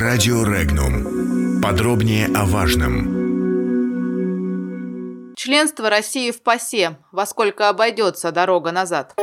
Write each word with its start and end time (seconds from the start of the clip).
Радио 0.00 0.44
Регнум. 0.44 1.60
Подробнее 1.60 2.28
о 2.32 2.44
важном. 2.44 2.94
Членство 5.34 5.90
России 5.90 6.30
в 6.30 6.40
ПАСЕ. 6.40 6.98
Во 7.10 7.26
сколько 7.26 7.68
обойдется 7.68 8.30
дорога 8.30 8.70
назад? 8.70 9.16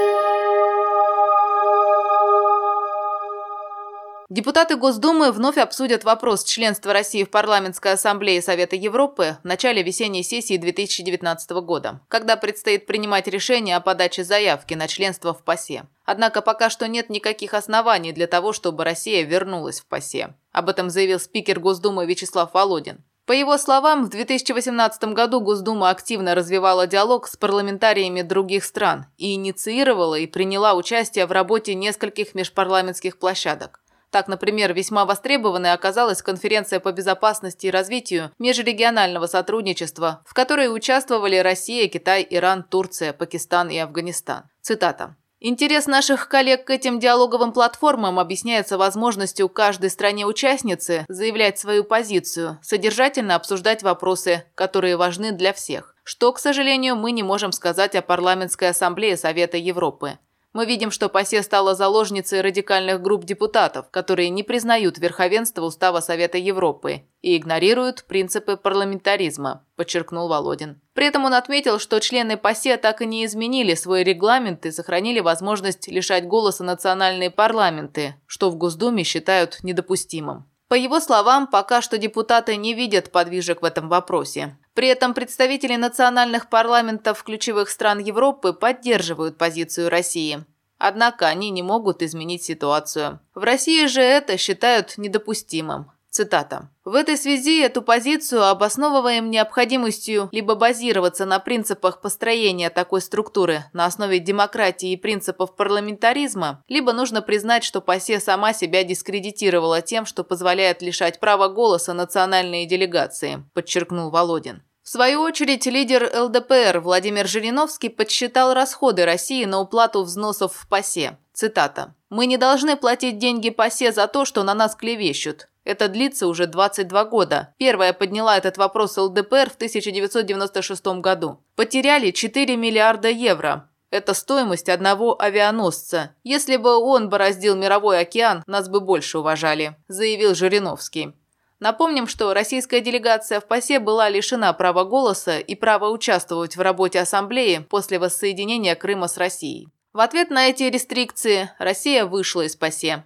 Депутаты 4.29 4.75
Госдумы 4.75 5.31
вновь 5.31 5.57
обсудят 5.57 6.03
вопрос 6.03 6.43
членства 6.43 6.91
России 6.91 7.23
в 7.23 7.29
Парламентской 7.29 7.93
ассамблее 7.93 8.41
Совета 8.41 8.75
Европы 8.75 9.37
в 9.43 9.47
начале 9.47 9.81
весенней 9.81 10.23
сессии 10.23 10.57
2019 10.57 11.51
года, 11.51 12.01
когда 12.09 12.35
предстоит 12.35 12.85
принимать 12.85 13.27
решение 13.29 13.77
о 13.77 13.79
подаче 13.79 14.25
заявки 14.25 14.73
на 14.73 14.89
членство 14.89 15.33
в 15.33 15.41
ПАСЕ. 15.41 15.85
Однако 16.03 16.41
пока 16.41 16.69
что 16.69 16.89
нет 16.89 17.09
никаких 17.09 17.53
оснований 17.53 18.11
для 18.11 18.27
того, 18.27 18.51
чтобы 18.51 18.83
Россия 18.83 19.23
вернулась 19.23 19.79
в 19.79 19.85
ПАСЕ. 19.85 20.35
Об 20.55 20.69
этом 20.69 20.89
заявил 20.89 21.19
спикер 21.19 21.59
Госдумы 21.59 22.05
Вячеслав 22.05 22.53
Володин. 22.53 23.03
По 23.25 23.33
его 23.33 23.57
словам, 23.57 24.05
в 24.05 24.09
2018 24.09 25.03
году 25.13 25.41
Госдума 25.41 25.89
активно 25.89 26.33
развивала 26.33 26.87
диалог 26.87 27.27
с 27.27 27.35
парламентариями 27.35 28.21
других 28.21 28.63
стран 28.63 29.07
и 29.17 29.33
инициировала 29.33 30.15
и 30.15 30.27
приняла 30.27 30.75
участие 30.75 31.25
в 31.25 31.33
работе 31.33 31.75
нескольких 31.75 32.35
межпарламентских 32.35 33.19
площадок. 33.19 33.81
Так, 34.11 34.29
например, 34.29 34.73
весьма 34.73 35.03
востребованной 35.03 35.73
оказалась 35.73 36.21
конференция 36.21 36.79
по 36.79 36.93
безопасности 36.93 37.67
и 37.67 37.71
развитию 37.71 38.31
межрегионального 38.39 39.27
сотрудничества, 39.27 40.21
в 40.25 40.33
которой 40.33 40.73
участвовали 40.73 41.35
Россия, 41.35 41.89
Китай, 41.89 42.25
Иран, 42.29 42.63
Турция, 42.63 43.11
Пакистан 43.11 43.67
и 43.69 43.77
Афганистан. 43.77 44.43
Цитата. 44.61 45.17
Интерес 45.41 45.85
наших 45.85 46.29
коллег 46.29 46.65
к 46.65 46.69
этим 46.69 46.99
диалоговым 46.99 47.51
платформам 47.51 48.19
объясняется 48.19 48.77
возможностью 48.77 49.49
каждой 49.49 49.89
стране-участницы 49.89 51.05
заявлять 51.09 51.59
свою 51.59 51.83
позицию, 51.83 52.57
содержательно 52.61 53.35
обсуждать 53.35 53.83
вопросы, 53.83 54.45
которые 54.55 54.95
важны 54.95 55.33
для 55.33 55.51
всех. 55.51 55.95
Что, 56.03 56.31
к 56.31 56.39
сожалению, 56.39 56.95
мы 56.95 57.11
не 57.11 57.21
можем 57.21 57.51
сказать 57.51 57.95
о 57.95 58.01
парламентской 58.01 58.69
ассамблее 58.69 59.17
Совета 59.17 59.57
Европы. 59.57 60.19
Мы 60.55 60.65
видим, 60.65 60.89
что 60.89 61.09
ПАСЕ 61.09 61.43
стала 61.43 61.75
заложницей 61.75 62.39
радикальных 62.39 63.01
групп 63.01 63.25
депутатов, 63.25 63.87
которые 63.91 64.29
не 64.29 64.41
признают 64.41 64.97
верховенство 64.97 65.63
Устава 65.63 65.99
Совета 65.99 66.37
Европы 66.37 67.01
и 67.21 67.35
игнорируют 67.35 68.05
принципы 68.05 68.55
парламентаризма, 68.55 69.65
подчеркнул 69.75 70.29
Володин. 70.29 70.79
При 70.93 71.07
этом 71.07 71.25
он 71.25 71.33
отметил, 71.33 71.77
что 71.77 71.99
члены 71.99 72.37
ПАСЕ 72.37 72.77
так 72.77 73.01
и 73.01 73.05
не 73.05 73.25
изменили 73.25 73.73
свой 73.73 74.05
регламент 74.05 74.65
и 74.65 74.71
сохранили 74.71 75.19
возможность 75.19 75.89
лишать 75.89 76.25
голоса 76.25 76.63
национальные 76.63 77.31
парламенты, 77.31 78.15
что 78.25 78.49
в 78.49 78.55
Госдуме 78.55 79.03
считают 79.03 79.61
недопустимым. 79.61 80.49
По 80.69 80.75
его 80.75 81.01
словам, 81.01 81.47
пока 81.47 81.81
что 81.81 81.97
депутаты 81.97 82.55
не 82.55 82.73
видят 82.73 83.11
подвижек 83.11 83.61
в 83.61 83.65
этом 83.65 83.89
вопросе. 83.89 84.57
При 84.75 84.89
этом 84.89 85.13
представители 85.13 85.77
национальных 85.77 86.49
парламентов 86.49 87.23
ключевых 87.23 87.69
стран 87.69 87.99
Европы 87.99 88.51
поддерживают 88.51 89.37
позицию 89.37 89.89
России. 89.89 90.43
Однако 90.77 91.27
они 91.27 91.49
не 91.49 91.63
могут 91.63 92.01
изменить 92.03 92.43
ситуацию. 92.43 93.21
В 93.33 93.43
России 93.43 93.87
же 93.87 94.01
это 94.01 94.37
считают 94.37 94.97
недопустимым. 94.97 95.91
Цитата. 96.15 96.69
«В 96.85 96.95
этой 96.95 97.17
связи 97.17 97.59
эту 97.59 97.81
позицию 97.81 98.45
обосновываем 98.45 99.29
необходимостью 99.29 100.29
либо 100.31 100.55
базироваться 100.55 101.25
на 101.25 101.39
принципах 101.39 101.99
построения 101.99 102.69
такой 102.69 103.01
структуры 103.01 103.65
на 103.73 103.83
основе 103.83 104.19
демократии 104.19 104.93
и 104.93 104.95
принципов 104.95 105.57
парламентаризма, 105.57 106.63
либо 106.69 106.93
нужно 106.93 107.21
признать, 107.21 107.65
что 107.65 107.81
ПАСЕ 107.81 108.21
сама 108.21 108.53
себя 108.53 108.85
дискредитировала 108.85 109.81
тем, 109.81 110.05
что 110.05 110.23
позволяет 110.23 110.81
лишать 110.81 111.19
права 111.19 111.49
голоса 111.49 111.91
национальные 111.91 112.65
делегации», 112.65 113.43
подчеркнул 113.53 114.09
Володин. 114.09 114.63
В 114.83 114.87
свою 114.87 115.19
очередь, 115.19 115.65
лидер 115.65 116.09
ЛДПР 116.17 116.79
Владимир 116.79 117.27
Жириновский 117.27 117.89
подсчитал 117.89 118.53
расходы 118.53 119.03
России 119.03 119.43
на 119.43 119.59
уплату 119.59 120.01
взносов 120.03 120.53
в 120.53 120.69
ПАСЕ. 120.69 121.17
Цитата. 121.33 121.93
«Мы 122.09 122.25
не 122.25 122.37
должны 122.37 122.77
платить 122.77 123.17
деньги 123.17 123.49
ПАСЕ 123.49 123.91
за 123.91 124.07
то, 124.07 124.23
что 124.23 124.43
на 124.43 124.53
нас 124.53 124.75
клевещут. 124.75 125.49
Это 125.65 125.89
длится 125.89 126.27
уже 126.27 126.45
22 126.45 127.05
года. 127.05 127.53
Первая 127.57 127.91
подняла 127.91 128.37
этот 128.37 128.57
вопрос 128.57 128.97
ЛДПР 128.97 129.49
в 129.49 129.55
1996 129.55 130.85
году. 131.01 131.43
Потеряли 131.55 132.11
4 132.11 132.55
миллиарда 132.55 133.09
евро. 133.09 133.69
Это 133.89 134.13
стоимость 134.13 134.69
одного 134.69 135.21
авианосца. 135.21 136.15
Если 136.23 136.57
бы 136.57 136.77
он 136.77 137.09
бороздил 137.09 137.55
мировой 137.55 137.99
океан, 137.99 138.43
нас 138.45 138.69
бы 138.69 138.79
больше 138.79 139.19
уважали»,– 139.19 139.75
заявил 139.87 140.35
Жириновский. 140.35 141.13
Напомним, 141.59 142.05
что 142.07 142.33
российская 142.33 142.81
делегация 142.81 143.39
в 143.39 143.47
ПАСЕ 143.47 143.79
была 143.79 144.09
лишена 144.09 144.51
права 144.53 144.83
голоса 144.83 145.39
и 145.39 145.55
права 145.55 145.89
участвовать 145.89 146.57
в 146.57 146.61
работе 146.61 146.99
Ассамблеи 146.99 147.59
после 147.69 147.97
воссоединения 147.97 148.75
Крыма 148.75 149.07
с 149.07 149.17
Россией. 149.17 149.69
В 149.93 150.01
ответ 150.01 150.29
на 150.29 150.47
эти 150.49 150.63
рестрикции 150.63 151.49
Россия 151.57 152.05
вышла 152.05 152.41
из 152.41 152.57
ПАСЕ. 152.57 153.05